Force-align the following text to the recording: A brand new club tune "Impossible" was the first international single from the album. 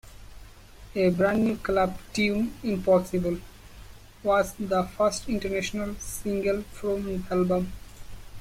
A 0.95 1.11
brand 1.11 1.45
new 1.45 1.57
club 1.57 1.95
tune 2.11 2.55
"Impossible" 2.63 3.37
was 4.23 4.51
the 4.53 4.81
first 4.97 5.29
international 5.29 5.93
single 5.99 6.63
from 6.71 7.03
the 7.03 7.21
album. 7.31 7.71